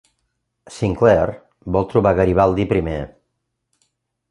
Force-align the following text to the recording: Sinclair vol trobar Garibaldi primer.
Sinclair 0.77 1.33
vol 1.77 1.87
trobar 1.93 2.15
Garibaldi 2.21 2.67
primer. 2.73 2.99